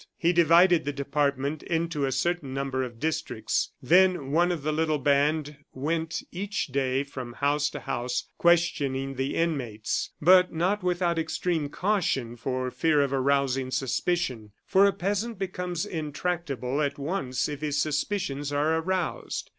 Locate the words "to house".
7.69-8.23